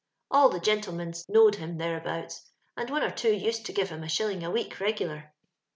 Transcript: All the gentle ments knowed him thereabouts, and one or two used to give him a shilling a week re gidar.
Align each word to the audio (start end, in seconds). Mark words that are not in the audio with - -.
All 0.31 0.49
the 0.49 0.59
gentle 0.59 0.93
ments 0.95 1.29
knowed 1.29 1.53
him 1.57 1.77
thereabouts, 1.77 2.49
and 2.75 2.89
one 2.89 3.03
or 3.03 3.11
two 3.11 3.33
used 3.35 3.67
to 3.67 3.71
give 3.71 3.89
him 3.91 4.01
a 4.01 4.09
shilling 4.09 4.43
a 4.43 4.49
week 4.49 4.79
re 4.79 4.93
gidar. 4.93 5.25